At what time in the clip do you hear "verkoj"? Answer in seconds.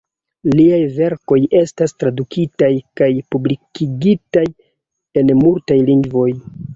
0.93-1.37